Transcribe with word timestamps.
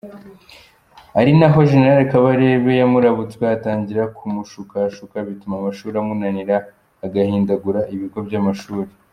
Ari 1.19 1.31
naho 1.39 1.59
General 1.69 2.01
Kabarebe 2.11 2.71
yamurabutswe 2.81 3.43
atangira 3.55 4.03
kumushukashuka 4.17 5.15
bituma 5.27 5.55
amashuri 5.57 5.95
amunanira 5.97 6.57
agahindagura 7.05 7.81
ibigo 7.95 8.19
by’amashuri. 8.27 8.89